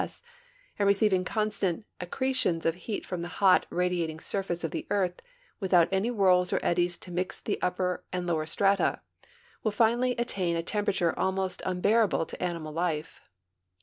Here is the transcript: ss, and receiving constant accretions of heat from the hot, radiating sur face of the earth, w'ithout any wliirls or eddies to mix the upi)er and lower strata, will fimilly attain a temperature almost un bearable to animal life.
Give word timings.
ss, 0.01 0.23
and 0.79 0.87
receiving 0.87 1.23
constant 1.23 1.85
accretions 1.99 2.65
of 2.65 2.73
heat 2.73 3.05
from 3.05 3.21
the 3.21 3.27
hot, 3.37 3.67
radiating 3.69 4.19
sur 4.19 4.41
face 4.41 4.63
of 4.63 4.71
the 4.71 4.87
earth, 4.89 5.21
w'ithout 5.61 5.87
any 5.91 6.09
wliirls 6.09 6.51
or 6.51 6.59
eddies 6.65 6.97
to 6.97 7.11
mix 7.11 7.39
the 7.39 7.59
upi)er 7.61 7.99
and 8.11 8.25
lower 8.25 8.47
strata, 8.47 9.01
will 9.61 9.71
fimilly 9.71 10.15
attain 10.19 10.55
a 10.55 10.63
temperature 10.63 11.13
almost 11.19 11.61
un 11.67 11.81
bearable 11.83 12.25
to 12.27 12.41
animal 12.41 12.73
life. 12.73 13.21